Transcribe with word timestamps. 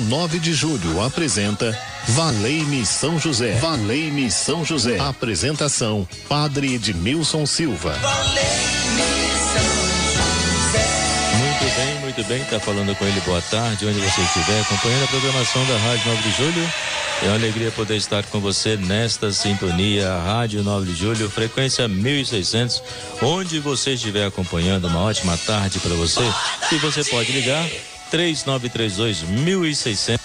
Rádio 0.00 0.08
9 0.08 0.38
de 0.38 0.54
Julho 0.54 1.02
apresenta 1.02 1.78
Valei-me 2.08 2.86
São 2.86 3.18
José. 3.18 3.52
Valei-me 3.56 4.30
São 4.30 4.64
José. 4.64 4.98
Apresentação: 4.98 6.08
Padre 6.28 6.74
Edmilson 6.74 7.44
Silva. 7.44 7.94
Muito 11.36 11.76
bem, 11.76 12.00
muito 12.00 12.24
bem. 12.24 12.44
Tá 12.44 12.58
falando 12.58 12.96
com 12.96 13.04
ele. 13.04 13.20
Boa 13.20 13.42
tarde, 13.42 13.86
onde 13.86 14.00
você 14.00 14.20
estiver, 14.22 14.60
acompanhando 14.62 15.04
a 15.04 15.08
programação 15.08 15.66
da 15.66 15.76
Rádio 15.76 16.06
9 16.06 16.22
de 16.22 16.36
Julho. 16.36 16.72
É 17.22 17.26
uma 17.26 17.34
alegria 17.34 17.70
poder 17.70 17.96
estar 17.96 18.24
com 18.24 18.40
você 18.40 18.78
nesta 18.78 19.30
sintonia, 19.30 20.10
Rádio 20.24 20.62
9 20.62 20.92
de 20.92 20.98
Julho, 20.98 21.28
frequência 21.28 21.86
1600, 21.86 22.82
onde 23.20 23.58
você 23.58 23.92
estiver 23.92 24.26
acompanhando. 24.26 24.86
Uma 24.86 25.00
ótima 25.00 25.36
tarde 25.36 25.78
para 25.78 25.94
você. 25.94 26.22
E 26.72 26.76
você 26.76 27.04
pode 27.04 27.30
ligar 27.32 27.68
3932 28.10 29.22
1600. 29.22 30.20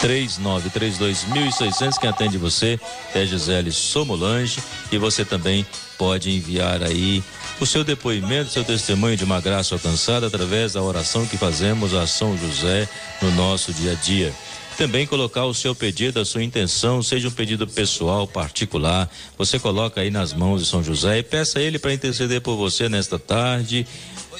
3932 0.00 1.24
1600, 1.26 1.96
quem 1.96 2.10
atende 2.10 2.36
você 2.36 2.78
é 3.14 3.24
Gisele 3.24 3.70
Somolange 3.70 4.60
e 4.90 4.98
você 4.98 5.24
também 5.24 5.64
pode 5.96 6.28
enviar 6.28 6.82
aí 6.82 7.22
o 7.60 7.66
seu 7.66 7.84
depoimento, 7.84 8.50
seu 8.50 8.64
testemunho 8.64 9.16
de 9.16 9.22
uma 9.22 9.40
graça 9.40 9.76
alcançada 9.76 10.26
através 10.26 10.72
da 10.72 10.82
oração 10.82 11.24
que 11.24 11.36
fazemos 11.36 11.94
a 11.94 12.04
São 12.08 12.36
José 12.36 12.88
no 13.20 13.30
nosso 13.32 13.72
dia 13.72 13.92
a 13.92 13.94
dia. 13.94 14.32
Também 14.76 15.06
colocar 15.06 15.44
o 15.44 15.54
seu 15.54 15.74
pedido, 15.74 16.18
a 16.18 16.24
sua 16.24 16.42
intenção, 16.42 17.00
seja 17.02 17.28
um 17.28 17.32
pedido 17.32 17.68
pessoal, 17.68 18.26
particular, 18.26 19.08
você 19.38 19.58
coloca 19.58 20.00
aí 20.00 20.10
nas 20.10 20.32
mãos 20.32 20.62
de 20.62 20.68
São 20.68 20.82
José 20.82 21.18
e 21.18 21.22
peça 21.22 21.60
ele 21.60 21.78
para 21.78 21.92
interceder 21.92 22.40
por 22.40 22.56
você 22.56 22.88
nesta 22.88 23.18
tarde 23.18 23.86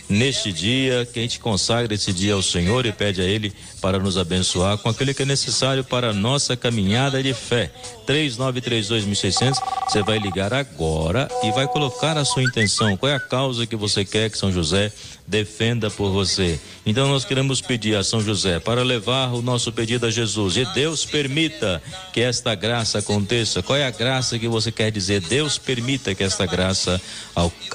neste 0.08 0.52
dia, 0.52 1.08
que 1.10 1.18
a 1.18 1.22
gente 1.22 1.40
consagra 1.40 1.94
esse 1.94 2.12
dia 2.12 2.34
ao 2.34 2.42
Senhor 2.42 2.86
e 2.86 2.92
pede 2.92 3.20
a 3.20 3.24
Ele 3.24 3.52
para 3.80 3.98
nos 3.98 4.16
abençoar 4.16 4.78
com 4.78 4.88
aquilo 4.88 5.14
que 5.14 5.22
é 5.22 5.26
necessário 5.26 5.84
para 5.84 6.10
a 6.10 6.12
nossa 6.12 6.56
caminhada 6.56 7.22
de 7.22 7.34
fé. 7.34 7.70
3932.600, 8.02 9.58
você 9.88 10.02
vai 10.02 10.18
ligar 10.18 10.52
agora 10.52 11.28
e 11.42 11.50
vai 11.52 11.66
colocar 11.66 12.16
a 12.16 12.24
sua 12.24 12.42
intenção. 12.42 12.96
Qual 12.96 13.10
é 13.10 13.14
a 13.14 13.20
causa 13.20 13.66
que 13.66 13.76
você 13.76 14.04
quer 14.04 14.30
que 14.30 14.38
São 14.38 14.52
José 14.52 14.92
defenda 15.26 15.90
por 15.90 16.10
você? 16.10 16.60
Então 16.84 17.08
nós 17.08 17.24
queremos 17.24 17.60
pedir 17.60 17.96
a 17.96 18.04
São 18.04 18.20
José 18.20 18.58
para 18.58 18.82
levar 18.82 19.32
o 19.32 19.42
nosso 19.42 19.72
pedido 19.72 20.06
a 20.06 20.10
Jesus 20.10 20.56
e 20.56 20.64
Deus 20.74 21.04
permita 21.04 21.82
que 22.12 22.20
esta 22.20 22.54
graça 22.54 22.98
aconteça. 22.98 23.62
Qual 23.62 23.78
é 23.78 23.86
a 23.86 23.90
graça 23.90 24.38
que 24.38 24.48
você 24.48 24.72
quer 24.72 24.90
dizer? 24.90 25.20
Deus 25.20 25.58
permita 25.58 26.14
que 26.14 26.24
esta 26.24 26.44
graça 26.46 27.00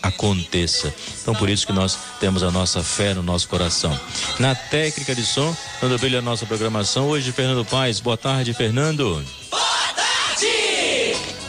aconteça. 0.02 0.94
Então 1.22 1.34
por 1.34 1.50
isso 1.50 1.66
que 1.66 1.74
nós 1.74 1.98
temos 2.20 2.44
a 2.44 2.52
nossa 2.52 2.84
fé 2.84 3.14
no 3.14 3.24
nosso 3.24 3.48
coração. 3.48 3.98
Na 4.40 4.54
técnica 4.54 5.16
de 5.16 5.26
som, 5.26 5.56
dando 5.82 5.98
brilho 5.98 6.20
a 6.20 6.22
nossa 6.22 6.46
programação, 6.46 7.08
hoje 7.08 7.32
Fernando 7.32 7.66
Paz. 7.66 8.00
Boa 8.00 8.18
tarde, 8.18 8.54
Fernando. 8.54 9.24
Boa! 9.50 9.77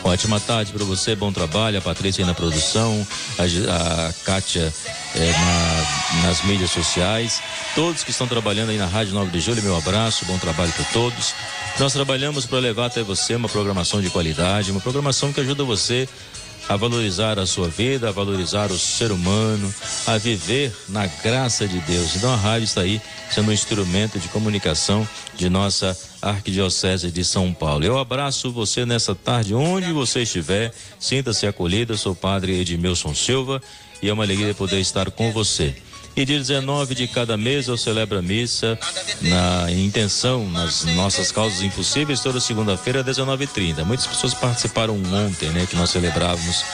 Ótima 0.03 0.39
tarde 0.39 0.71
para 0.71 0.83
você, 0.85 1.15
bom 1.15 1.31
trabalho. 1.31 1.77
A 1.77 1.81
Patrícia 1.81 2.23
aí 2.23 2.27
na 2.27 2.33
produção, 2.33 3.05
a, 3.37 4.07
a 4.07 4.13
Kátia 4.23 4.73
é, 5.15 5.31
na, 5.31 6.27
nas 6.27 6.43
mídias 6.45 6.71
sociais. 6.71 7.41
Todos 7.75 8.03
que 8.03 8.11
estão 8.11 8.27
trabalhando 8.27 8.69
aí 8.69 8.77
na 8.77 8.85
Rádio 8.85 9.13
9 9.13 9.29
de 9.29 9.39
Julho, 9.39 9.61
meu 9.61 9.77
abraço, 9.77 10.25
bom 10.25 10.37
trabalho 10.37 10.71
para 10.71 10.85
todos. 10.85 11.33
Nós 11.79 11.93
trabalhamos 11.93 12.45
para 12.45 12.59
levar 12.59 12.87
até 12.87 13.03
você 13.03 13.35
uma 13.35 13.49
programação 13.49 14.01
de 14.01 14.09
qualidade, 14.09 14.71
uma 14.71 14.81
programação 14.81 15.31
que 15.33 15.41
ajuda 15.41 15.63
você 15.63 16.07
a 16.69 16.75
valorizar 16.75 17.39
a 17.39 17.47
sua 17.47 17.67
vida, 17.67 18.09
a 18.09 18.11
valorizar 18.11 18.71
o 18.71 18.77
ser 18.77 19.11
humano, 19.11 19.73
a 20.05 20.19
viver 20.19 20.71
na 20.87 21.07
graça 21.07 21.67
de 21.67 21.79
Deus. 21.79 22.15
Então 22.15 22.31
a 22.31 22.35
rádio 22.35 22.65
está 22.65 22.81
aí 22.81 23.01
sendo 23.31 23.49
um 23.49 23.53
instrumento 23.53 24.19
de 24.19 24.27
comunicação 24.27 25.07
de 25.35 25.49
nossa 25.49 25.97
Arquidiocese 26.21 27.09
de 27.09 27.25
São 27.25 27.51
Paulo. 27.51 27.83
Eu 27.83 27.97
abraço 27.97 28.51
você 28.51 28.85
nessa 28.85 29.15
tarde, 29.15 29.55
onde 29.55 29.91
você 29.91 30.21
estiver, 30.21 30.71
sinta-se 30.99 31.47
acolhida. 31.47 31.97
Sou 31.97 32.11
o 32.11 32.15
padre 32.15 32.59
Edmilson 32.59 33.15
Silva 33.15 33.59
e 33.99 34.07
é 34.07 34.13
uma 34.13 34.23
alegria 34.23 34.53
poder 34.53 34.79
estar 34.79 35.09
com 35.09 35.31
você. 35.31 35.75
E 36.15 36.25
dia 36.25 36.37
19 36.37 36.95
de 36.95 37.07
cada 37.07 37.37
mês 37.37 37.67
eu 37.67 37.77
celebro 37.77 38.17
a 38.17 38.21
missa 38.21 38.77
na 39.21 39.71
intenção, 39.71 40.49
nas 40.49 40.83
nossas 40.83 41.31
causas 41.31 41.61
impossíveis, 41.61 42.19
toda 42.19 42.39
segunda-feira, 42.39 43.03
19h30. 43.03 43.85
Muitas 43.85 44.05
pessoas 44.05 44.33
participaram 44.33 45.01
ontem, 45.13 45.49
né? 45.49 45.65
Que 45.69 45.75
nós 45.75 45.89
celebrávamos 45.89 46.65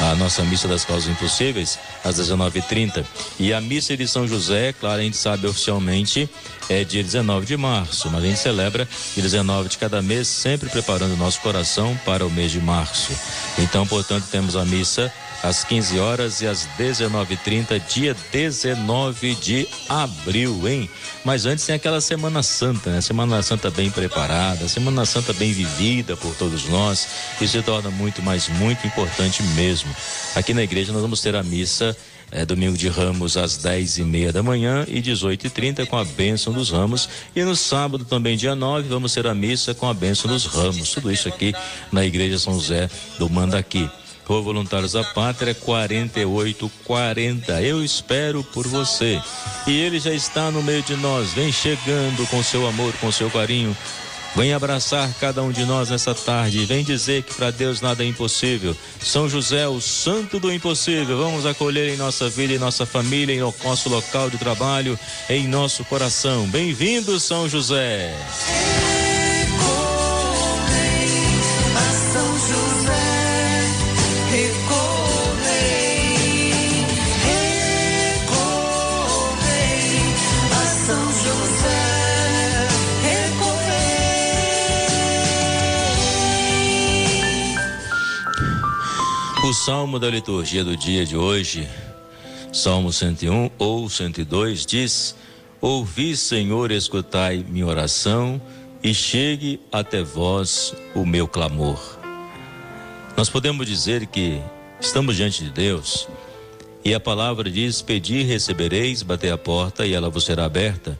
a 0.00 0.14
nossa 0.14 0.42
missa 0.44 0.66
das 0.66 0.84
causas 0.84 1.08
impossíveis, 1.08 1.78
às 2.02 2.18
19h30. 2.18 3.04
E 3.38 3.52
a 3.52 3.60
missa 3.60 3.96
de 3.96 4.08
São 4.08 4.26
José, 4.26 4.72
claro, 4.72 5.00
a 5.00 5.04
gente 5.04 5.16
sabe 5.16 5.46
oficialmente, 5.46 6.28
é 6.68 6.82
dia 6.82 7.02
19 7.02 7.44
de 7.44 7.56
março, 7.56 8.08
mas 8.10 8.24
a 8.24 8.26
gente 8.26 8.38
celebra 8.38 8.88
dia 9.14 9.22
19 9.22 9.68
de 9.68 9.78
cada 9.78 10.00
mês, 10.00 10.28
sempre 10.28 10.70
preparando 10.70 11.12
o 11.12 11.16
nosso 11.16 11.40
coração 11.40 11.98
para 12.06 12.26
o 12.26 12.30
mês 12.30 12.50
de 12.52 12.60
março. 12.60 13.12
Então, 13.58 13.86
portanto, 13.86 14.26
temos 14.30 14.56
a 14.56 14.64
missa 14.64 15.12
às 15.44 15.62
15 15.62 15.98
horas 15.98 16.40
e 16.40 16.46
às 16.46 16.66
19:30, 16.78 17.78
dia 17.78 18.16
19 18.32 19.34
de 19.34 19.68
abril, 19.90 20.66
hein? 20.66 20.88
Mas 21.22 21.44
antes 21.44 21.66
tem 21.66 21.74
aquela 21.74 22.00
Semana 22.00 22.42
Santa, 22.42 22.90
né? 22.90 23.00
Semana 23.02 23.42
Santa 23.42 23.70
bem 23.70 23.90
preparada, 23.90 24.66
Semana 24.68 25.04
Santa 25.04 25.34
bem 25.34 25.52
vivida 25.52 26.16
por 26.16 26.34
todos 26.34 26.66
nós, 26.70 27.06
e 27.42 27.46
se 27.46 27.60
torna 27.60 27.90
muito, 27.90 28.22
mas 28.22 28.48
muito 28.48 28.86
importante 28.86 29.42
mesmo. 29.42 29.94
Aqui 30.34 30.54
na 30.54 30.62
igreja 30.62 30.94
nós 30.94 31.02
vamos 31.02 31.20
ter 31.20 31.36
a 31.36 31.42
missa 31.42 31.94
é, 32.32 32.46
domingo 32.46 32.76
de 32.78 32.88
Ramos 32.88 33.36
às 33.36 33.58
10 33.58 33.98
e 33.98 34.02
meia 34.02 34.32
da 34.32 34.42
manhã 34.42 34.86
e 34.88 35.02
18 35.02 35.46
e 35.46 35.50
30 35.50 35.84
com 35.84 35.98
a 35.98 36.04
bênção 36.06 36.54
dos 36.54 36.70
ramos. 36.70 37.06
E 37.36 37.44
no 37.44 37.54
sábado, 37.54 38.02
também 38.06 38.34
dia 38.34 38.54
9, 38.54 38.88
vamos 38.88 39.12
ter 39.12 39.26
a 39.26 39.34
missa 39.34 39.74
com 39.74 39.86
a 39.86 39.92
bênção 39.92 40.30
dos 40.30 40.46
ramos. 40.46 40.88
Tudo 40.88 41.12
isso 41.12 41.28
aqui 41.28 41.54
na 41.92 42.02
Igreja 42.02 42.38
São 42.38 42.54
José 42.54 42.88
do 43.18 43.28
Mandaqui. 43.28 43.90
Rua 44.26 44.40
Voluntários 44.40 44.92
da 44.92 45.04
Pátria 45.04 45.54
4840. 45.54 47.62
Eu 47.62 47.84
espero 47.84 48.42
por 48.42 48.66
você. 48.66 49.20
E 49.66 49.78
ele 49.78 50.00
já 50.00 50.12
está 50.12 50.50
no 50.50 50.62
meio 50.62 50.82
de 50.82 50.96
nós. 50.96 51.32
Vem 51.32 51.52
chegando 51.52 52.26
com 52.28 52.42
seu 52.42 52.66
amor, 52.66 52.92
com 53.00 53.12
seu 53.12 53.30
carinho. 53.30 53.76
Vem 54.36 54.52
abraçar 54.52 55.08
cada 55.20 55.42
um 55.42 55.52
de 55.52 55.64
nós 55.64 55.90
nessa 55.90 56.12
tarde. 56.12 56.64
Vem 56.64 56.82
dizer 56.82 57.22
que 57.22 57.34
para 57.34 57.52
Deus 57.52 57.80
nada 57.80 58.02
é 58.02 58.06
impossível. 58.06 58.76
São 59.00 59.28
José, 59.28 59.68
o 59.68 59.80
santo 59.80 60.40
do 60.40 60.52
impossível. 60.52 61.16
Vamos 61.16 61.46
acolher 61.46 61.88
em 61.88 61.96
nossa 61.96 62.28
vida, 62.28 62.52
em 62.52 62.58
nossa 62.58 62.84
família, 62.84 63.34
em 63.34 63.40
nosso 63.40 63.88
local 63.88 64.28
de 64.28 64.36
trabalho, 64.36 64.98
em 65.30 65.46
nosso 65.46 65.84
coração. 65.84 66.48
Bem-vindo, 66.48 67.20
São 67.20 67.48
José. 67.48 68.12
O 89.44 89.52
salmo 89.52 89.98
da 89.98 90.08
liturgia 90.08 90.64
do 90.64 90.74
dia 90.74 91.04
de 91.04 91.18
hoje, 91.18 91.68
Salmo 92.50 92.90
101 92.90 93.50
ou 93.58 93.90
102, 93.90 94.64
diz: 94.64 95.14
Ouvi, 95.60 96.16
Senhor, 96.16 96.70
escutai 96.70 97.44
minha 97.46 97.66
oração 97.66 98.40
e 98.82 98.94
chegue 98.94 99.60
até 99.70 100.02
vós 100.02 100.72
o 100.94 101.04
meu 101.04 101.28
clamor. 101.28 101.78
Nós 103.18 103.28
podemos 103.28 103.66
dizer 103.66 104.06
que 104.06 104.40
estamos 104.80 105.14
diante 105.14 105.44
de 105.44 105.50
Deus 105.50 106.08
e 106.82 106.94
a 106.94 106.98
palavra 106.98 107.50
diz: 107.50 107.82
Pedi, 107.82 108.22
recebereis, 108.22 109.02
bater 109.02 109.30
a 109.30 109.36
porta 109.36 109.84
e 109.84 109.92
ela 109.92 110.08
vos 110.08 110.24
será 110.24 110.46
aberta. 110.46 110.98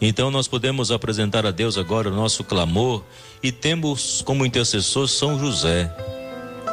Então 0.00 0.28
nós 0.28 0.48
podemos 0.48 0.90
apresentar 0.90 1.46
a 1.46 1.52
Deus 1.52 1.78
agora 1.78 2.08
o 2.08 2.16
nosso 2.16 2.42
clamor 2.42 3.04
e 3.40 3.52
temos 3.52 4.22
como 4.22 4.44
intercessor 4.44 5.06
São 5.06 5.38
José. 5.38 6.09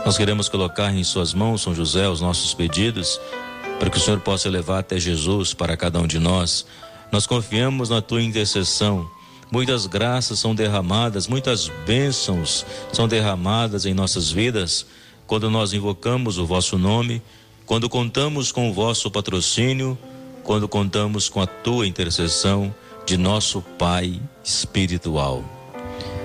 Nós 0.05 0.17
queremos 0.17 0.47
colocar 0.47 0.93
em 0.93 1.03
Suas 1.03 1.33
mãos, 1.33 1.61
São 1.61 1.75
José, 1.75 2.07
os 2.07 2.21
nossos 2.21 2.53
pedidos, 2.53 3.19
para 3.79 3.89
que 3.89 3.97
o 3.97 3.99
Senhor 3.99 4.19
possa 4.19 4.49
levar 4.49 4.79
até 4.79 4.99
Jesus 4.99 5.53
para 5.53 5.75
cada 5.75 5.99
um 5.99 6.07
de 6.07 6.19
nós. 6.19 6.65
Nós 7.11 7.27
confiamos 7.27 7.89
na 7.89 8.01
Tua 8.01 8.21
intercessão. 8.21 9.09
Muitas 9.51 9.85
graças 9.85 10.39
são 10.39 10.53
derramadas, 10.53 11.27
muitas 11.27 11.71
bênçãos 11.85 12.65
são 12.91 13.07
derramadas 13.07 13.85
em 13.85 13.93
nossas 13.93 14.31
vidas 14.31 14.85
quando 15.25 15.49
nós 15.49 15.73
invocamos 15.73 16.37
o 16.37 16.45
Vosso 16.45 16.77
nome, 16.77 17.21
quando 17.65 17.89
contamos 17.89 18.51
com 18.51 18.69
o 18.69 18.73
Vosso 18.73 19.11
patrocínio, 19.11 19.97
quando 20.43 20.67
contamos 20.67 21.27
com 21.27 21.41
a 21.41 21.45
Tua 21.45 21.85
intercessão 21.85 22.73
de 23.05 23.17
nosso 23.17 23.61
Pai 23.77 24.21
espiritual. 24.43 25.43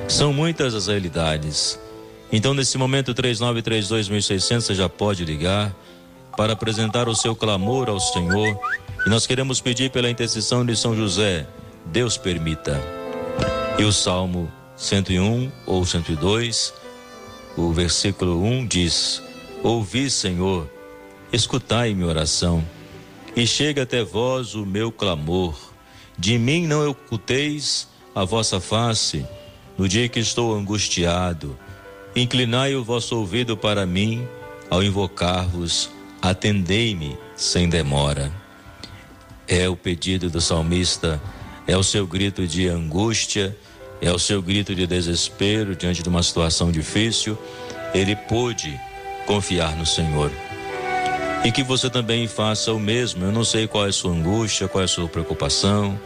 São 0.09 0.33
muitas 0.33 0.75
as 0.75 0.87
realidades 0.87 1.79
então, 2.33 2.55
nesse 2.55 2.79
momento, 2.79 3.15
3932.600, 3.15 4.61
você 4.63 4.75
já 4.75 4.89
pode 4.89 5.23
ligar 5.23 5.75
para 6.35 6.55
apresentar 6.55 7.07
o 7.07 7.15
seu 7.15 7.37
clamor 7.37 7.91
ao 7.91 8.01
Senhor. 8.01 8.59
E 9.07 9.11
nós 9.11 9.27
queremos 9.27 9.61
pedir 9.61 9.91
pela 9.91 10.09
intercessão 10.09 10.65
de 10.65 10.75
São 10.75 10.97
José, 10.97 11.47
Deus 11.85 12.17
permita. 12.17 12.81
E 13.79 13.85
o 13.85 13.93
Salmo 13.93 14.51
101 14.77 15.53
ou 15.67 15.85
102, 15.85 16.73
o 17.57 17.71
versículo 17.73 18.43
1 18.43 18.67
diz: 18.67 19.23
Ouvi, 19.63 20.09
Senhor, 20.09 20.71
escutai 21.33 21.93
minha 21.95 22.09
oração, 22.09 22.65
e 23.37 23.47
chega 23.47 23.83
até 23.83 24.03
vós 24.03 24.55
o 24.55 24.65
meu 24.65 24.91
clamor. 24.91 25.55
De 26.19 26.39
mim 26.39 26.67
não 26.67 26.91
oculteis 26.91 27.89
a 28.15 28.25
vossa 28.25 28.61
face, 28.61 29.27
no 29.77 29.89
dia 29.89 30.09
que 30.09 30.21
estou 30.21 30.55
angustiado. 30.55 31.59
Inclinai 32.15 32.75
o 32.75 32.85
vosso 32.85 33.17
ouvido 33.17 33.57
para 33.57 33.87
mim, 33.87 34.29
ao 34.69 34.83
invocar-vos, 34.83 35.91
atendei-me 36.21 37.17
sem 37.35 37.71
demora. 37.71 38.31
É 39.49 39.67
o 39.67 39.75
pedido 39.75 40.29
do 40.29 40.39
salmista, 40.39 41.21
é 41.67 41.75
o 41.75 41.83
seu 41.83 42.07
grito 42.07 42.47
de 42.47 42.69
angústia, 42.69 43.57
é 43.99 44.13
o 44.13 44.19
seu 44.19 44.43
grito 44.43 44.75
de 44.75 44.87
desespero 44.87 45.75
diante 45.75 46.03
de 46.03 46.09
uma 46.11 46.23
situação 46.23 46.71
difícil. 46.71 47.39
Ele 47.95 48.15
pôde 48.15 48.79
confiar 49.27 49.75
no 49.75 49.87
Senhor. 49.87 50.31
E 51.45 51.51
que 51.51 51.63
você 51.63 51.89
também 51.89 52.29
faça 52.29 52.75
o 52.75 52.79
mesmo. 52.79 53.25
Eu 53.25 53.33
não 53.33 53.45
sei 53.45 53.67
qual 53.67 53.87
é 53.87 53.89
a 53.89 53.93
sua 53.93 54.13
angústia, 54.13 54.69
qual 54.69 54.83
é 54.83 54.85
a 54.85 54.89
sua 54.89 55.09
preocupação, 55.09 55.99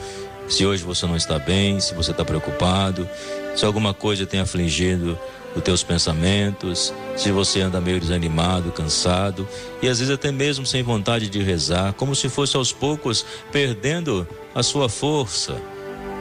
se 0.49 0.65
hoje 0.65 0.85
você 0.85 1.05
não 1.07 1.17
está 1.17 1.39
bem, 1.39 1.81
se 1.81 1.95
você 1.95 2.13
está 2.13 2.25
preocupado, 2.25 3.09
se 3.57 3.65
alguma 3.65 3.93
coisa 3.93 4.25
tem 4.25 4.39
afligido 4.39 5.19
os 5.57 5.63
teus 5.63 5.83
pensamentos, 5.83 6.93
se 7.17 7.33
você 7.33 7.63
anda 7.63 7.81
meio 7.81 7.99
desanimado, 7.99 8.71
cansado 8.71 9.49
e 9.81 9.89
às 9.89 9.99
vezes 9.99 10.13
até 10.13 10.31
mesmo 10.31 10.67
sem 10.67 10.83
vontade 10.83 11.31
de 11.31 11.43
rezar, 11.43 11.95
como 11.95 12.15
se 12.15 12.29
fosse 12.29 12.57
aos 12.57 12.73
poucos 12.73 13.25
perdendo 13.51 14.29
a 14.55 14.63
sua 14.63 14.89
força. 14.89 15.57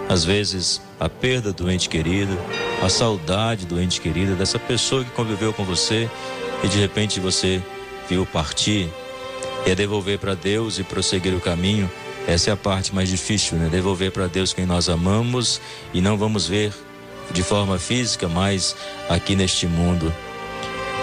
Às 0.08 0.24
vezes, 0.24 0.82
a 1.00 1.10
perda 1.10 1.52
do 1.52 1.70
ente 1.70 1.90
querido, 1.90 2.38
a 2.82 2.88
saudade 2.88 3.66
do 3.66 3.82
ente 3.82 4.00
querido, 4.00 4.36
dessa 4.36 4.60
pessoa 4.60 5.04
que 5.04 5.10
conviveu 5.12 5.52
com 5.52 5.66
você 5.66 6.10
e 6.64 6.68
de 6.68 6.80
repente 6.80 7.20
você 7.20 7.62
viu 8.08 8.26
partir, 8.26 8.88
é 9.66 9.74
devolver 9.74 10.20
para 10.20 10.36
Deus 10.36 10.78
e 10.78 10.84
prosseguir 10.84 11.34
o 11.34 11.42
caminho. 11.42 11.92
Essa 12.28 12.52
é 12.52 12.54
a 12.54 12.58
parte 12.58 12.94
mais 12.94 13.10
difícil, 13.10 13.58
né? 13.58 13.68
Devolver 13.68 14.12
para 14.12 14.28
Deus 14.28 14.54
quem 14.54 14.66
nós 14.66 14.90
amamos 14.90 15.60
e 15.94 16.02
não 16.02 16.18
vamos 16.18 16.48
ver 16.48 16.72
de 17.32 17.44
forma 17.44 17.78
física, 17.78 18.28
mas 18.28 18.76
aqui 19.10 19.36
neste 19.36 19.68
mundo. 19.68 20.14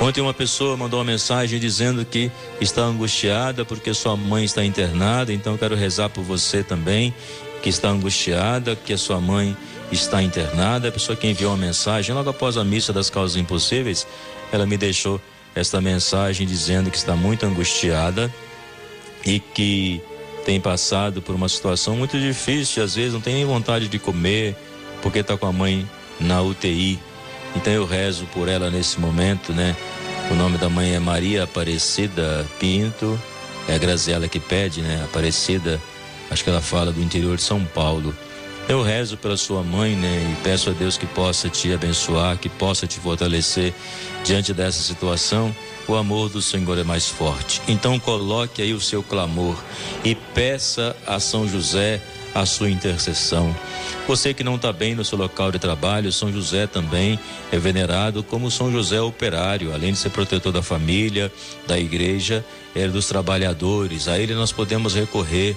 Ontem 0.01 0.21
uma 0.21 0.35
pessoa 0.35 0.77
mandou 0.77 0.99
uma 0.99 1.05
mensagem 1.05 1.61
dizendo 1.61 2.05
que 2.05 2.31
está 2.61 2.83
angustiada 2.83 3.65
porque 3.65 3.95
sua 3.95 4.17
mãe 4.17 4.45
está 4.45 4.65
internada, 4.65 5.33
então 5.33 5.57
quero 5.57 5.77
rezar 5.77 6.09
por 6.09 6.25
você 6.25 6.63
também, 6.63 7.15
que 7.63 7.69
está 7.69 7.89
angustiada, 7.89 8.75
que 8.75 8.93
a 8.93 8.99
sua 8.99 9.21
mãe 9.21 9.57
está 9.93 10.23
internada. 10.23 10.89
A 10.89 10.93
pessoa 10.93 11.15
que 11.15 11.29
enviou 11.29 11.53
uma 11.53 11.67
mensagem 11.67 12.15
logo 12.15 12.31
após 12.31 12.57
a 12.57 12.65
missa 12.65 12.93
das 12.93 13.09
causas 13.09 13.37
impossíveis, 13.37 14.07
ela 14.51 14.67
me 14.67 14.77
deixou 14.77 15.21
esta 15.55 15.81
mensagem 15.81 16.47
dizendo 16.47 16.91
que 16.91 16.97
está 16.97 17.15
muito 17.15 17.47
angustiada 17.47 18.33
e 19.25 19.39
que 19.39 20.03
tem 20.45 20.61
passado 20.61 21.23
por 21.23 21.35
uma 21.35 21.49
situação 21.49 21.95
muito 21.95 22.19
difícil, 22.19 22.83
às 22.83 22.97
vezes 22.97 23.13
não 23.13 23.21
tem 23.21 23.35
nem 23.35 23.45
vontade 23.45 23.87
de 23.87 23.99
comer, 23.99 24.57
porque 25.01 25.21
está 25.21 25.37
com 25.37 25.47
a 25.47 25.53
mãe 25.53 25.89
na 26.21 26.43
UTI. 26.43 26.99
Então 27.55 27.73
eu 27.73 27.85
rezo 27.85 28.27
por 28.27 28.49
ela 28.49 28.71
nesse 28.71 28.99
momento, 29.01 29.53
né? 29.53 29.77
O 30.31 30.35
nome 30.35 30.57
da 30.57 30.69
mãe 30.69 30.95
é 30.95 30.99
Maria 30.99 31.45
Aparecida 31.45 32.47
Pinto, 32.59 33.21
é 33.69 33.75
a 33.75 33.79
Graziela 33.79 34.29
que 34.29 34.41
pede, 34.41 34.81
né? 34.81 35.03
Aparecida, 35.05 35.81
acho 36.31 36.43
que 36.43 36.51
ela 36.51 36.61
fala 36.61 36.93
do 36.93 37.03
interior 37.03 37.37
de 37.37 37.43
São 37.43 37.65
Paulo. 37.65 38.15
Eu 38.69 38.83
rezo 38.83 39.17
pela 39.17 39.37
sua 39.37 39.63
mãe, 39.63 39.95
né? 39.97 40.33
E 40.33 40.43
peço 40.43 40.71
a 40.71 40.73
Deus 40.73 40.97
que 40.97 41.07
possa 41.07 41.49
te 41.49 41.73
abençoar, 41.73 42.39
que 42.39 42.49
possa 42.49 42.87
te 42.87 42.99
fortalecer 43.01 43.75
diante 44.25 44.55
dessa 44.55 44.81
situação. 44.81 45.55
O 45.89 45.97
amor 45.97 46.29
do 46.29 46.41
Senhor 46.41 46.79
é 46.79 46.85
mais 46.85 47.09
forte. 47.09 47.61
Então 47.67 47.99
coloque 47.99 48.63
aí 48.63 48.73
o 48.73 48.81
seu 48.81 49.03
clamor 49.03 49.57
e 50.05 50.15
peça 50.15 50.97
a 51.07 51.19
São 51.19 51.47
José 51.49 52.01
a 52.35 52.47
sua 52.47 52.71
intercessão. 52.71 53.55
Você 54.07 54.35
que 54.35 54.43
não 54.43 54.57
está 54.57 54.73
bem 54.73 54.97
no 54.97 55.05
seu 55.05 55.17
local 55.17 55.53
de 55.53 55.61
trabalho, 55.61 56.13
São 56.13 56.33
José 56.33 56.67
também 56.67 57.19
é 57.53 57.59
venerado 57.59 58.23
como 58.25 58.51
São 58.51 58.71
José 58.71 59.01
operário, 59.01 59.73
além 59.73 59.93
de 59.93 59.99
ser 59.99 60.11
protetor 60.11 60.53
da 60.53 60.61
família, 60.61 61.33
da 61.69 61.79
igreja, 61.79 62.45
é 62.75 62.89
dos 62.89 63.07
trabalhadores. 63.07 64.09
A 64.09 64.19
ele 64.19 64.35
nós 64.35 64.51
podemos 64.51 64.95
recorrer 64.95 65.57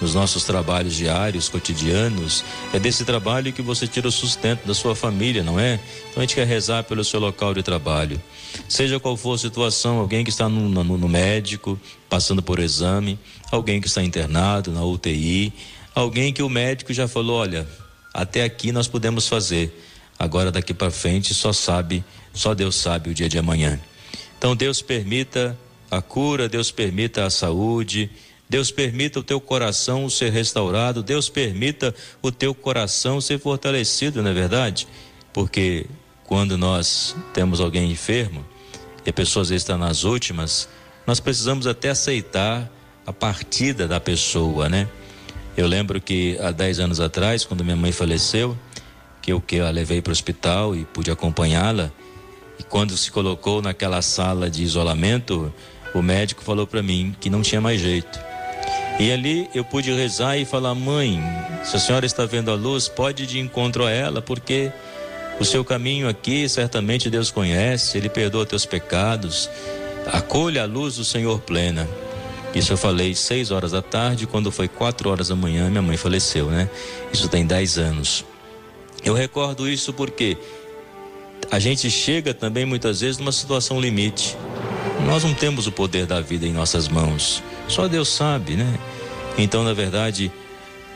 nos 0.00 0.12
nossos 0.12 0.42
trabalhos 0.42 0.94
diários, 0.94 1.48
cotidianos. 1.48 2.44
É 2.72 2.80
desse 2.80 3.04
trabalho 3.04 3.52
que 3.52 3.62
você 3.62 3.86
tira 3.86 4.08
o 4.08 4.12
sustento 4.12 4.66
da 4.66 4.74
sua 4.74 4.96
família, 4.96 5.44
não 5.44 5.58
é? 5.58 5.78
Então 6.10 6.16
a 6.16 6.20
gente 6.22 6.34
quer 6.34 6.48
rezar 6.48 6.82
pelo 6.82 7.04
seu 7.04 7.20
local 7.20 7.54
de 7.54 7.62
trabalho. 7.62 8.20
Seja 8.68 8.98
qual 8.98 9.16
for 9.16 9.34
a 9.34 9.38
situação, 9.38 9.98
alguém 9.98 10.24
que 10.24 10.30
está 10.30 10.48
no, 10.48 10.68
no, 10.68 10.98
no 10.98 11.08
médico, 11.08 11.78
passando 12.10 12.42
por 12.42 12.58
exame, 12.58 13.18
alguém 13.52 13.80
que 13.80 13.86
está 13.86 14.02
internado 14.02 14.72
na 14.72 14.84
UTI, 14.84 15.52
alguém 15.94 16.32
que 16.32 16.42
o 16.42 16.48
médico 16.48 16.92
já 16.92 17.06
falou: 17.06 17.38
olha, 17.38 17.66
até 18.14 18.44
aqui 18.44 18.70
nós 18.70 18.86
podemos 18.86 19.26
fazer, 19.26 19.76
agora 20.16 20.52
daqui 20.52 20.72
para 20.72 20.88
frente 20.88 21.34
só 21.34 21.52
sabe, 21.52 22.04
só 22.32 22.54
Deus 22.54 22.76
sabe 22.76 23.10
o 23.10 23.14
dia 23.14 23.28
de 23.28 23.36
amanhã. 23.36 23.80
Então 24.38 24.54
Deus 24.54 24.80
permita 24.80 25.58
a 25.90 26.00
cura, 26.00 26.48
Deus 26.48 26.70
permita 26.70 27.26
a 27.26 27.30
saúde, 27.30 28.08
Deus 28.48 28.70
permita 28.70 29.18
o 29.18 29.22
teu 29.22 29.40
coração 29.40 30.08
ser 30.08 30.30
restaurado, 30.30 31.02
Deus 31.02 31.28
permita 31.28 31.92
o 32.22 32.30
teu 32.30 32.54
coração 32.54 33.20
ser 33.20 33.40
fortalecido, 33.40 34.22
não 34.22 34.30
é 34.30 34.34
verdade? 34.34 34.86
Porque 35.32 35.86
quando 36.22 36.56
nós 36.56 37.16
temos 37.32 37.60
alguém 37.60 37.90
enfermo, 37.90 38.46
e 39.04 39.10
a 39.10 39.12
pessoa 39.12 39.42
às 39.42 39.48
vezes 39.48 39.64
está 39.64 39.76
nas 39.76 40.04
últimas, 40.04 40.68
nós 41.04 41.18
precisamos 41.18 41.66
até 41.66 41.90
aceitar 41.90 42.70
a 43.04 43.12
partida 43.12 43.88
da 43.88 43.98
pessoa, 43.98 44.68
né? 44.68 44.88
Eu 45.56 45.68
lembro 45.68 46.00
que 46.00 46.36
há 46.40 46.50
10 46.50 46.80
anos 46.80 47.00
atrás, 47.00 47.44
quando 47.44 47.64
minha 47.64 47.76
mãe 47.76 47.92
faleceu, 47.92 48.58
que 49.22 49.32
eu 49.32 49.40
que 49.40 49.60
a 49.60 49.70
levei 49.70 50.02
para 50.02 50.10
o 50.10 50.12
hospital 50.12 50.74
e 50.74 50.84
pude 50.84 51.12
acompanhá-la, 51.12 51.92
e 52.58 52.64
quando 52.64 52.96
se 52.96 53.10
colocou 53.10 53.62
naquela 53.62 54.02
sala 54.02 54.50
de 54.50 54.64
isolamento, 54.64 55.52
o 55.94 56.02
médico 56.02 56.42
falou 56.42 56.66
para 56.66 56.82
mim 56.82 57.14
que 57.20 57.30
não 57.30 57.40
tinha 57.40 57.60
mais 57.60 57.80
jeito. 57.80 58.18
E 58.98 59.12
ali 59.12 59.48
eu 59.54 59.64
pude 59.64 59.92
rezar 59.92 60.36
e 60.36 60.44
falar: 60.44 60.74
"Mãe, 60.74 61.22
se 61.62 61.76
a 61.76 61.78
senhora 61.78 62.04
está 62.04 62.26
vendo 62.26 62.50
a 62.50 62.54
luz, 62.54 62.88
pode 62.88 63.22
ir 63.22 63.26
de 63.26 63.38
encontro 63.38 63.84
a 63.84 63.90
ela, 63.90 64.20
porque 64.20 64.72
o 65.38 65.44
seu 65.44 65.64
caminho 65.64 66.08
aqui 66.08 66.48
certamente 66.48 67.08
Deus 67.08 67.30
conhece, 67.30 67.96
ele 67.96 68.08
perdoa 68.08 68.44
teus 68.44 68.66
pecados. 68.66 69.48
Acolha 70.12 70.62
a 70.62 70.66
luz 70.66 70.96
do 70.96 71.04
Senhor 71.04 71.40
plena." 71.40 71.88
Isso 72.54 72.72
eu 72.72 72.76
falei 72.76 73.14
seis 73.14 73.50
horas 73.50 73.72
da 73.72 73.82
tarde, 73.82 74.26
quando 74.26 74.50
foi 74.52 74.68
quatro 74.68 75.10
horas 75.10 75.28
da 75.28 75.34
manhã, 75.34 75.68
minha 75.68 75.82
mãe 75.82 75.96
faleceu, 75.96 76.46
né? 76.46 76.70
Isso 77.12 77.28
tem 77.28 77.44
dez 77.44 77.78
anos. 77.78 78.24
Eu 79.04 79.12
recordo 79.12 79.68
isso 79.68 79.92
porque 79.92 80.36
a 81.50 81.58
gente 81.58 81.90
chega 81.90 82.32
também 82.32 82.64
muitas 82.64 83.00
vezes 83.00 83.18
numa 83.18 83.32
situação 83.32 83.80
limite. 83.80 84.36
Nós 85.04 85.24
não 85.24 85.34
temos 85.34 85.66
o 85.66 85.72
poder 85.72 86.06
da 86.06 86.20
vida 86.20 86.46
em 86.46 86.52
nossas 86.52 86.88
mãos. 86.88 87.42
Só 87.68 87.88
Deus 87.88 88.08
sabe, 88.08 88.54
né? 88.54 88.78
Então, 89.36 89.64
na 89.64 89.74
verdade, 89.74 90.30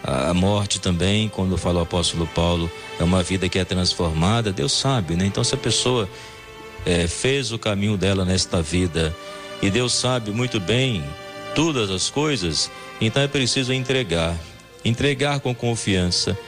a 0.03 0.33
morte 0.33 0.81
também, 0.81 1.29
quando 1.29 1.59
fala 1.59 1.81
o 1.81 1.83
apóstolo 1.83 2.27
Paulo, 2.29 2.71
é 3.00 3.05
uma 3.05 3.23
vida 3.23 3.49
que 3.49 3.59
é 3.59 3.65
transformada, 3.65 4.53
Deus 4.53 4.73
sabe, 4.73 5.17
né? 5.17 5.27
Então, 5.27 5.43
se 5.43 5.55
a 5.55 5.59
pessoa 5.59 6.09
é, 6.87 7.07
fez 7.07 7.53
o 7.53 7.59
caminho 7.59 7.97
dela 7.97 8.25
nesta 8.25 8.62
vida 8.62 9.15
e 9.61 9.71
Deus 9.71 9.93
sabe 9.93 10.31
muito 10.31 10.61
bem 10.61 11.05
todas 11.55 11.90
as 11.90 12.11
coisas, 12.11 12.71
então 13.00 13.23
é 13.23 13.28
preciso 13.28 13.73
entregar, 13.73 14.37
entregar 14.85 15.40
com 15.40 15.55
confiança 15.55 16.38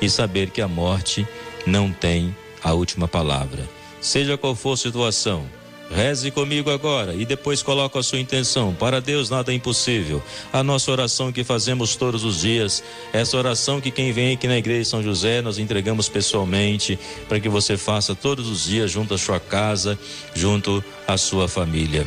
e 0.00 0.08
saber 0.08 0.50
que 0.50 0.60
a 0.60 0.68
morte 0.68 1.26
não 1.66 1.92
tem 1.92 2.34
a 2.62 2.72
última 2.72 3.06
palavra. 3.06 3.68
Seja 4.00 4.36
qual 4.38 4.54
for 4.54 4.72
a 4.72 4.76
situação, 4.76 5.46
Reze 5.90 6.30
comigo 6.30 6.70
agora 6.70 7.14
e 7.14 7.24
depois 7.24 7.64
coloque 7.64 7.98
a 7.98 8.02
sua 8.02 8.20
intenção. 8.20 8.72
Para 8.72 9.00
Deus 9.00 9.28
nada 9.28 9.50
é 9.50 9.56
impossível. 9.56 10.22
A 10.52 10.62
nossa 10.62 10.88
oração 10.92 11.32
que 11.32 11.42
fazemos 11.42 11.96
todos 11.96 12.22
os 12.22 12.40
dias, 12.40 12.82
essa 13.12 13.36
oração 13.36 13.80
que 13.80 13.90
quem 13.90 14.12
vem 14.12 14.34
aqui 14.34 14.46
na 14.46 14.56
igreja 14.56 14.82
de 14.82 14.88
São 14.88 15.02
José 15.02 15.42
nós 15.42 15.58
entregamos 15.58 16.08
pessoalmente 16.08 16.96
para 17.28 17.40
que 17.40 17.48
você 17.48 17.76
faça 17.76 18.14
todos 18.14 18.48
os 18.48 18.66
dias 18.66 18.88
junto 18.88 19.14
à 19.14 19.18
sua 19.18 19.40
casa, 19.40 19.98
junto 20.32 20.82
à 21.08 21.16
sua 21.16 21.48
família 21.48 22.06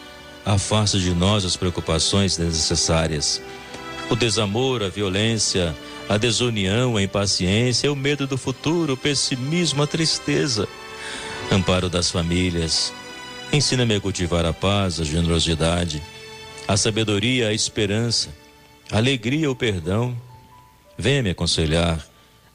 Afasta 0.45 0.97
de 0.99 1.13
nós 1.13 1.45
as 1.45 1.55
preocupações 1.55 2.35
desnecessárias. 2.37 3.41
O 4.09 4.15
desamor, 4.15 4.81
a 4.83 4.89
violência, 4.89 5.75
a 6.09 6.17
desunião, 6.17 6.97
a 6.97 7.03
impaciência, 7.03 7.91
o 7.91 7.95
medo 7.95 8.25
do 8.25 8.37
futuro, 8.37 8.93
o 8.93 8.97
pessimismo, 8.97 9.83
a 9.83 9.87
tristeza. 9.87 10.67
Amparo 11.51 11.89
das 11.89 12.09
famílias. 12.09 12.91
Ensina-me 13.53 13.95
a 13.95 14.01
cultivar 14.01 14.45
a 14.45 14.53
paz, 14.53 14.99
a 14.99 15.03
generosidade, 15.03 16.01
a 16.67 16.75
sabedoria, 16.75 17.49
a 17.49 17.53
esperança, 17.53 18.29
a 18.91 18.97
alegria, 18.97 19.51
o 19.51 19.55
perdão. 19.55 20.15
Venha 20.97 21.21
me 21.21 21.29
aconselhar 21.31 22.05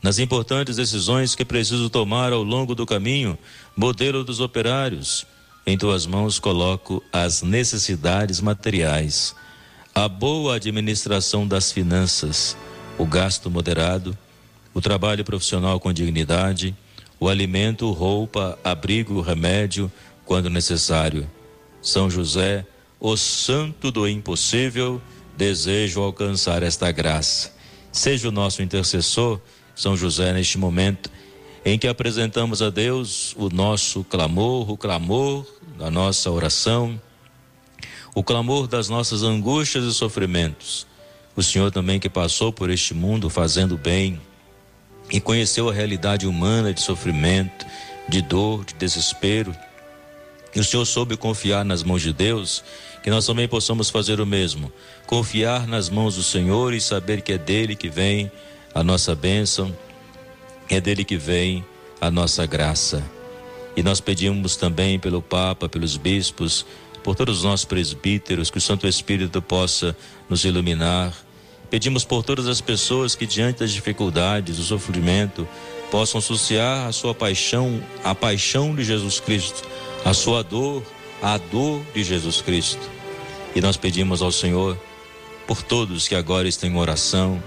nas 0.02 0.18
importantes 0.18 0.76
decisões 0.76 1.34
que 1.34 1.44
preciso 1.44 1.90
tomar 1.90 2.32
ao 2.32 2.42
longo 2.42 2.74
do 2.74 2.86
caminho, 2.86 3.38
modelo 3.76 4.24
dos 4.24 4.40
operários. 4.40 5.26
Em 5.68 5.76
tuas 5.76 6.06
mãos 6.06 6.38
coloco 6.38 7.02
as 7.12 7.42
necessidades 7.42 8.40
materiais, 8.40 9.34
a 9.92 10.08
boa 10.08 10.54
administração 10.54 11.44
das 11.44 11.72
finanças, 11.72 12.56
o 12.96 13.04
gasto 13.04 13.50
moderado, 13.50 14.16
o 14.72 14.80
trabalho 14.80 15.24
profissional 15.24 15.80
com 15.80 15.92
dignidade, 15.92 16.72
o 17.18 17.28
alimento, 17.28 17.90
roupa, 17.90 18.56
abrigo, 18.62 19.20
remédio, 19.20 19.90
quando 20.24 20.48
necessário. 20.48 21.28
São 21.82 22.08
José, 22.08 22.64
o 23.00 23.16
santo 23.16 23.90
do 23.90 24.08
impossível, 24.08 25.02
desejo 25.36 26.00
alcançar 26.00 26.62
esta 26.62 26.92
graça. 26.92 27.52
Seja 27.90 28.28
o 28.28 28.32
nosso 28.32 28.62
intercessor 28.62 29.40
são 29.74 29.96
José 29.96 30.32
neste 30.32 30.58
momento 30.58 31.10
em 31.66 31.76
que 31.76 31.88
apresentamos 31.88 32.62
a 32.62 32.70
Deus 32.70 33.34
o 33.36 33.48
nosso 33.52 34.04
clamor, 34.04 34.70
o 34.70 34.76
clamor 34.76 35.44
da 35.76 35.90
nossa 35.90 36.30
oração, 36.30 36.98
o 38.14 38.22
clamor 38.22 38.68
das 38.68 38.88
nossas 38.88 39.24
angústias 39.24 39.84
e 39.84 39.92
sofrimentos. 39.92 40.86
O 41.34 41.42
Senhor 41.42 41.72
também 41.72 41.98
que 41.98 42.08
passou 42.08 42.52
por 42.52 42.70
este 42.70 42.94
mundo 42.94 43.28
fazendo 43.28 43.76
bem 43.76 44.20
e 45.10 45.20
conheceu 45.20 45.68
a 45.68 45.72
realidade 45.72 46.24
humana 46.24 46.72
de 46.72 46.80
sofrimento, 46.80 47.66
de 48.08 48.22
dor, 48.22 48.64
de 48.64 48.74
desespero. 48.74 49.52
E 50.54 50.60
o 50.60 50.64
Senhor 50.64 50.84
soube 50.84 51.16
confiar 51.16 51.64
nas 51.64 51.82
mãos 51.82 52.00
de 52.00 52.12
Deus, 52.12 52.62
que 53.02 53.10
nós 53.10 53.26
também 53.26 53.48
possamos 53.48 53.90
fazer 53.90 54.20
o 54.20 54.26
mesmo. 54.26 54.72
Confiar 55.04 55.66
nas 55.66 55.90
mãos 55.90 56.14
do 56.14 56.22
Senhor 56.22 56.72
e 56.72 56.80
saber 56.80 57.22
que 57.22 57.32
é 57.32 57.38
dele 57.38 57.74
que 57.74 57.88
vem 57.88 58.30
a 58.72 58.84
nossa 58.84 59.16
bênção, 59.16 59.76
é 60.68 60.80
dele 60.80 61.04
que 61.04 61.16
vem 61.16 61.64
a 62.00 62.10
nossa 62.10 62.46
graça. 62.46 63.02
E 63.76 63.82
nós 63.82 64.00
pedimos 64.00 64.56
também 64.56 64.98
pelo 64.98 65.20
Papa, 65.20 65.68
pelos 65.68 65.96
bispos, 65.96 66.64
por 67.02 67.14
todos 67.14 67.38
os 67.38 67.44
nossos 67.44 67.64
presbíteros, 67.64 68.50
que 68.50 68.58
o 68.58 68.60
Santo 68.60 68.86
Espírito 68.86 69.40
possa 69.40 69.96
nos 70.28 70.44
iluminar. 70.44 71.14
Pedimos 71.70 72.04
por 72.04 72.22
todas 72.22 72.46
as 72.46 72.60
pessoas 72.60 73.14
que, 73.14 73.26
diante 73.26 73.60
das 73.60 73.72
dificuldades, 73.72 74.56
do 74.56 74.62
sofrimento, 74.62 75.46
possam 75.90 76.18
associar 76.18 76.86
a 76.86 76.92
sua 76.92 77.14
paixão 77.14 77.82
à 78.02 78.14
paixão 78.14 78.74
de 78.74 78.82
Jesus 78.82 79.20
Cristo, 79.20 79.62
a 80.04 80.14
sua 80.14 80.42
dor 80.42 80.82
à 81.22 81.38
dor 81.38 81.82
de 81.94 82.02
Jesus 82.02 82.40
Cristo. 82.40 82.90
E 83.54 83.60
nós 83.60 83.76
pedimos 83.76 84.22
ao 84.22 84.32
Senhor 84.32 84.78
por 85.46 85.62
todos 85.62 86.08
que 86.08 86.14
agora 86.14 86.48
estão 86.48 86.68
em 86.68 86.76
oração, 86.76 87.42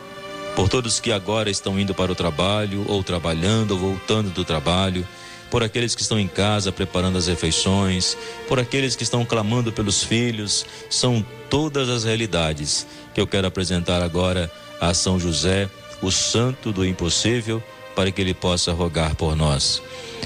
por 0.59 0.67
todos 0.67 0.99
que 0.99 1.09
agora 1.09 1.49
estão 1.49 1.79
indo 1.79 1.95
para 1.95 2.11
o 2.11 2.15
trabalho, 2.15 2.83
ou 2.89 3.01
trabalhando, 3.01 3.71
ou 3.71 3.77
voltando 3.77 4.29
do 4.29 4.43
trabalho, 4.43 5.07
por 5.49 5.63
aqueles 5.63 5.95
que 5.95 6.01
estão 6.01 6.19
em 6.19 6.27
casa 6.27 6.69
preparando 6.69 7.17
as 7.17 7.27
refeições, 7.27 8.17
por 8.45 8.59
aqueles 8.59 8.93
que 8.93 9.03
estão 9.03 9.23
clamando 9.23 9.71
pelos 9.71 10.03
filhos, 10.03 10.65
são 10.89 11.25
todas 11.49 11.87
as 11.87 12.03
realidades 12.03 12.85
que 13.13 13.21
eu 13.21 13.25
quero 13.25 13.47
apresentar 13.47 14.01
agora 14.01 14.51
a 14.81 14.93
São 14.93 15.17
José, 15.17 15.69
o 16.01 16.11
santo 16.11 16.73
do 16.73 16.85
impossível, 16.85 17.63
para 17.95 18.11
que 18.11 18.19
ele 18.19 18.33
possa 18.33 18.73
rogar 18.73 19.15
por 19.15 19.37
nós. 19.37 19.81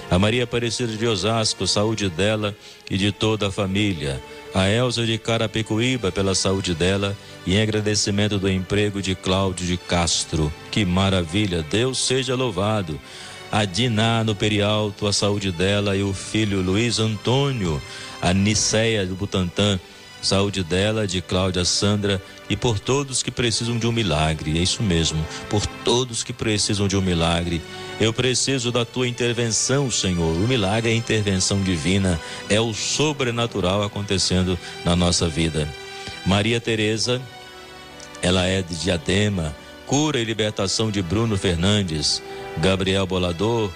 A 0.09 0.17
Maria 0.17 0.45
Aparecida 0.45 0.97
de 0.97 1.05
Osasco, 1.05 1.67
saúde 1.67 2.09
dela 2.09 2.55
e 2.89 2.97
de 2.97 3.11
toda 3.11 3.49
a 3.49 3.51
família 3.51 4.19
a 4.53 4.69
Elza 4.69 5.05
de 5.05 5.17
Carapicuíba 5.17 6.11
pela 6.11 6.35
saúde 6.35 6.75
dela 6.75 7.17
e 7.45 7.55
em 7.55 7.61
agradecimento 7.61 8.37
do 8.37 8.49
emprego 8.49 9.01
de 9.01 9.15
Cláudio 9.15 9.65
de 9.65 9.77
Castro. 9.77 10.53
Que 10.69 10.85
maravilha! 10.85 11.63
Deus 11.63 11.97
seja 11.97 12.35
louvado. 12.35 12.99
A 13.51 13.65
Diná 13.65 14.23
no 14.23 14.35
Perialto, 14.35 15.07
a 15.07 15.13
saúde 15.13 15.51
dela 15.51 15.95
e 15.95 16.03
o 16.03 16.13
filho 16.13 16.61
Luiz 16.61 16.99
Antônio, 16.99 17.81
a 18.21 18.33
Niceia 18.33 19.05
do 19.05 19.15
Butantã, 19.15 19.79
saúde 20.23 20.63
dela, 20.63 21.05
de 21.05 21.21
Cláudia 21.21 21.65
Sandra 21.65 22.21
e 22.49 22.55
por 22.55 22.79
todos 22.79 23.21
que 23.21 23.29
precisam 23.29 23.77
de 23.77 23.85
um 23.85 23.91
milagre. 23.91 24.57
É 24.57 24.61
isso 24.61 24.81
mesmo, 24.81 25.23
por 25.49 25.65
todos 25.65 26.23
que 26.23 26.33
precisam 26.33 26.87
de 26.87 26.97
um 26.97 27.01
milagre. 27.01 27.61
Eu 27.99 28.13
preciso 28.13 28.71
da 28.71 28.85
tua 28.85 29.07
intervenção, 29.07 29.91
Senhor. 29.91 30.35
O 30.35 30.47
milagre 30.47 30.89
é 30.91 30.93
a 30.93 30.97
intervenção 30.97 31.61
divina, 31.61 32.19
é 32.49 32.59
o 32.59 32.73
sobrenatural 32.73 33.83
acontecendo 33.83 34.57
na 34.83 34.95
nossa 34.95 35.27
vida. 35.27 35.67
Maria 36.25 36.59
Teresa, 36.59 37.21
ela 38.21 38.45
é 38.45 38.61
de 38.61 38.75
Diadema, 38.75 39.53
cura 39.85 40.19
e 40.19 40.23
libertação 40.23 40.89
de 40.89 41.01
Bruno 41.01 41.37
Fernandes, 41.37 42.23
Gabriel 42.57 43.05
Bolador 43.05 43.71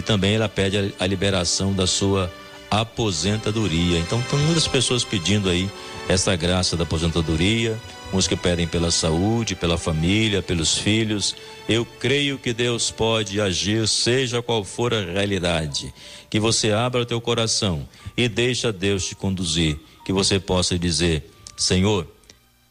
e 0.00 0.02
também 0.02 0.34
ela 0.34 0.48
pede 0.48 0.94
a 0.98 1.06
liberação 1.06 1.74
da 1.74 1.86
sua 1.86 2.32
aposentadoria. 2.70 3.98
Então, 3.98 4.22
tem 4.22 4.38
muitas 4.38 4.68
pessoas 4.68 5.02
pedindo 5.02 5.48
aí 5.48 5.68
essa 6.08 6.36
graça 6.36 6.76
da 6.76 6.84
aposentadoria, 6.84 7.78
uns 8.12 8.28
que 8.28 8.36
pedem 8.36 8.66
pela 8.66 8.90
saúde, 8.90 9.54
pela 9.54 9.76
família, 9.76 10.42
pelos 10.42 10.76
filhos. 10.76 11.34
Eu 11.68 11.84
creio 11.84 12.38
que 12.38 12.52
Deus 12.52 12.90
pode 12.90 13.40
agir, 13.40 13.86
seja 13.88 14.40
qual 14.42 14.64
for 14.64 14.94
a 14.94 15.00
realidade. 15.00 15.92
Que 16.28 16.38
você 16.38 16.72
abra 16.72 17.02
o 17.02 17.06
teu 17.06 17.20
coração 17.20 17.88
e 18.16 18.28
deixa 18.28 18.72
Deus 18.72 19.06
te 19.06 19.14
conduzir. 19.14 19.78
Que 20.04 20.12
você 20.12 20.38
possa 20.38 20.78
dizer: 20.78 21.28
Senhor, 21.56 22.06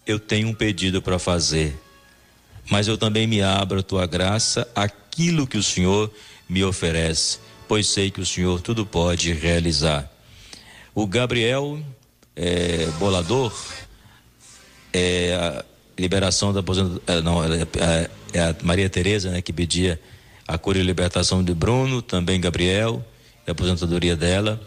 eu 0.05 0.19
tenho 0.19 0.47
um 0.47 0.53
pedido 0.53 1.01
para 1.01 1.19
fazer, 1.19 1.77
mas 2.69 2.87
eu 2.87 2.97
também 2.97 3.27
me 3.27 3.41
abro 3.41 3.79
a 3.79 3.83
tua 3.83 4.05
graça, 4.05 4.67
aquilo 4.75 5.47
que 5.47 5.57
o 5.57 5.63
Senhor 5.63 6.11
me 6.49 6.63
oferece, 6.63 7.39
pois 7.69 7.85
sei 7.87 8.09
que 8.09 8.19
o 8.19 8.25
Senhor 8.25 8.59
tudo 8.61 8.83
pode 8.83 9.31
realizar. 9.31 10.11
O 10.95 11.05
Gabriel 11.05 11.79
é, 12.35 12.87
Bolador, 12.97 13.53
é, 14.91 15.35
a 15.35 15.63
liberação 15.95 16.51
da 16.51 16.61
aposentadoria, 16.61 17.03
é, 17.05 17.21
não, 17.21 17.43
é, 17.43 17.61
é, 17.61 18.09
é, 18.33 18.41
a 18.41 18.55
Maria 18.63 18.89
Tereza, 18.89 19.29
né, 19.29 19.39
que 19.43 19.53
pedia 19.53 20.01
a 20.47 20.57
cura 20.57 20.79
e 20.79 20.81
libertação 20.81 21.43
de 21.43 21.53
Bruno, 21.53 22.01
também 22.01 22.41
Gabriel, 22.41 23.05
a 23.47 23.51
aposentadoria 23.51 24.15
dela, 24.15 24.59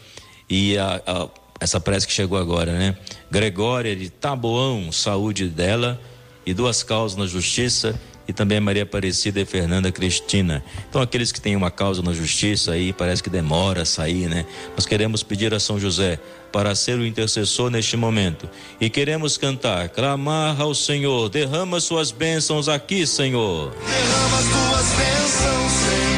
e 0.49 0.79
a, 0.79 1.03
a, 1.05 1.29
essa 1.59 1.81
prece 1.81 2.07
que 2.07 2.13
chegou 2.13 2.39
agora, 2.39 2.73
né? 2.73 2.97
Gregória 3.29 3.97
de 3.97 4.11
Taboão, 4.11 4.93
saúde 4.93 5.49
dela, 5.49 6.01
e 6.47 6.55
duas 6.55 6.85
causas 6.85 7.19
na 7.19 7.27
justiça, 7.27 8.01
e 8.27 8.33
também 8.33 8.61
Maria 8.61 8.83
Aparecida 8.83 9.41
e 9.41 9.45
Fernanda 9.45 9.91
Cristina. 9.91 10.63
Então, 10.89 11.01
aqueles 11.03 11.33
que 11.33 11.41
têm 11.41 11.57
uma 11.57 11.71
causa 11.71 12.03
na 12.03 12.13
justiça 12.13 12.73
aí, 12.73 12.93
parece 12.93 13.23
que 13.23 13.31
demora 13.31 13.83
a 13.83 13.85
sair, 13.85 14.29
né? 14.29 14.45
Nós 14.77 14.87
queremos 14.87 15.23
pedir 15.23 15.53
a 15.55 15.61
São 15.61 15.79
José 15.79 16.19
para 16.53 16.75
ser 16.75 16.99
o 16.99 17.07
intercessor 17.07 17.71
neste 17.71 17.97
momento. 17.97 18.49
E 18.81 18.91
queremos 18.91 19.37
cantar, 19.39 19.89
clamar 19.89 20.61
ao 20.61 20.75
Senhor, 20.75 21.29
derrama 21.29 21.81
suas 21.81 22.11
bênçãos 22.11 22.69
aqui, 22.69 23.07
Senhor. 23.07 23.71
Derrama 23.71 24.39
suas 24.43 24.87
bênçãos, 24.93 25.73
Senhor. 25.73 26.12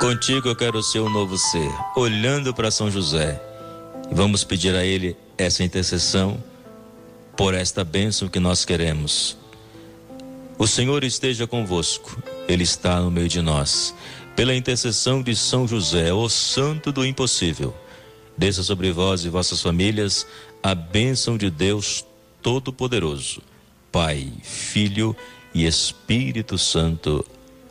Contigo 0.00 0.48
eu 0.48 0.56
quero 0.56 0.82
ser 0.82 1.00
um 1.00 1.10
novo 1.10 1.36
ser, 1.36 1.70
olhando 1.94 2.54
para 2.54 2.70
São 2.70 2.90
José. 2.90 3.38
Vamos 4.10 4.42
pedir 4.42 4.74
a 4.74 4.82
ele 4.82 5.14
essa 5.36 5.62
intercessão 5.62 6.42
por 7.36 7.52
esta 7.52 7.84
bênção 7.84 8.26
que 8.26 8.40
nós 8.40 8.64
queremos. 8.64 9.36
O 10.56 10.66
Senhor 10.66 11.04
esteja 11.04 11.46
convosco, 11.46 12.18
Ele 12.48 12.62
está 12.62 12.98
no 12.98 13.10
meio 13.10 13.28
de 13.28 13.42
nós. 13.42 13.94
pela 14.34 14.54
intercessão 14.54 15.22
de 15.22 15.36
São 15.36 15.68
José, 15.68 16.10
o 16.14 16.26
santo 16.30 16.90
do 16.90 17.04
impossível, 17.04 17.76
desça 18.38 18.62
sobre 18.62 18.90
vós 18.90 19.22
e 19.26 19.28
vossas 19.28 19.60
famílias 19.60 20.26
a 20.62 20.74
bênção 20.74 21.36
de 21.36 21.50
Deus 21.50 22.06
Todo-Poderoso, 22.40 23.42
Pai, 23.92 24.32
Filho 24.42 25.14
e 25.52 25.66
Espírito 25.66 26.56
Santo. 26.56 27.22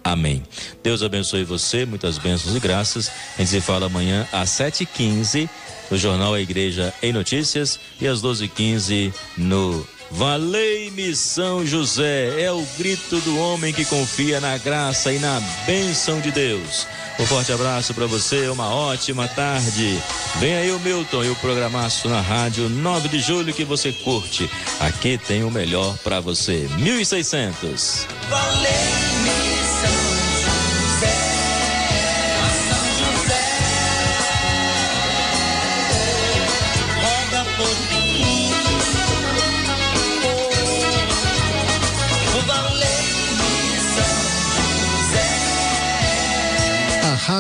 Amém. 0.04 0.44
Deus 0.84 1.04
abençoe 1.04 1.44
você, 1.44 1.86
muitas 1.86 2.18
bênçãos 2.18 2.56
e 2.56 2.60
graças. 2.60 3.12
A 3.36 3.42
gente 3.42 3.50
se 3.50 3.62
fala 3.62 3.88
amanhã 3.88 4.28
às 4.32 4.50
7h15 4.50 5.50
no 5.92 5.98
Jornal 5.98 6.34
A 6.34 6.42
Igreja 6.42 6.94
em 7.02 7.12
Notícias 7.12 7.80
e 8.00 8.08
às 8.08 8.22
12h15 8.22 9.14
no 9.38 9.86
Valei-me 10.12 11.16
São 11.16 11.64
José, 11.66 12.42
é 12.42 12.52
o 12.52 12.66
grito 12.78 13.20
do 13.22 13.38
homem 13.38 13.72
que 13.72 13.86
confia 13.86 14.42
na 14.42 14.58
graça 14.58 15.14
e 15.14 15.20
na 15.20 15.40
bênção 15.68 16.20
de 16.20 16.32
Deus. 16.32 16.88
Um 17.20 17.28
forte 17.28 17.52
abraço 17.52 17.94
para 17.94 18.08
você, 18.08 18.48
uma 18.48 18.74
ótima 18.74 19.28
tarde. 19.28 20.02
Vem 20.40 20.56
aí 20.56 20.72
o 20.72 20.80
Milton 20.80 21.26
e 21.26 21.30
o 21.30 21.36
programaço 21.36 22.10
na 22.10 22.22
rádio 22.22 22.70
9 22.70 23.08
de 23.08 23.20
julho 23.20 23.54
que 23.54 23.64
você 23.64 23.92
curte. 23.92 24.50
Aqui 24.80 25.18
tem 25.18 25.44
o 25.44 25.52
melhor 25.52 25.96
para 26.00 26.20
você. 26.20 26.68
1600. 26.80 28.08
Valei-me 28.30 29.09